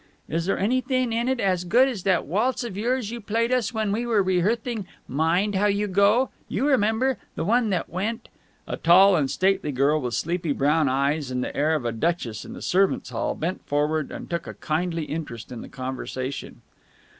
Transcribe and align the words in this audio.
"Is 0.27 0.47
there 0.47 0.57
anything 0.57 1.13
in 1.13 1.27
it 1.29 1.39
as 1.39 1.63
good 1.63 1.87
as 1.87 2.01
that 2.05 2.25
waltz 2.25 2.63
of 2.63 2.75
yours 2.75 3.11
you 3.11 3.21
played 3.21 3.51
us 3.51 3.71
when 3.71 3.91
we 3.91 4.03
were 4.03 4.23
rehearthing 4.23 4.87
'Mind 5.07 5.53
How 5.53 5.67
You 5.67 5.85
Go?' 5.85 6.31
You 6.49 6.67
remember. 6.67 7.19
The 7.35 7.45
one 7.45 7.69
that 7.69 7.87
went...." 7.87 8.27
A 8.67 8.77
tall 8.77 9.15
and 9.15 9.29
stately 9.29 9.71
girl, 9.71 10.01
with 10.01 10.15
sleepy 10.15 10.53
brown 10.53 10.89
eyes 10.89 11.29
and 11.29 11.43
the 11.43 11.55
air 11.55 11.75
of 11.75 11.85
a 11.85 11.91
duchess 11.91 12.43
in 12.43 12.53
the 12.53 12.63
servants' 12.63 13.11
hall, 13.11 13.35
bent 13.35 13.63
forward 13.67 14.09
and 14.11 14.27
took 14.27 14.47
a 14.47 14.55
kindly 14.55 15.03
interest 15.03 15.51
in 15.51 15.61
the 15.61 15.69
conversation. 15.69 16.63